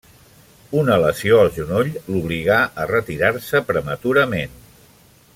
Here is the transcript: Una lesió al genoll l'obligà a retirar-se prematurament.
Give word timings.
Una 0.83 0.95
lesió 1.03 1.41
al 1.41 1.49
genoll 1.57 1.91
l'obligà 2.13 2.57
a 2.81 2.87
retirar-se 2.93 3.61
prematurament. 3.69 4.57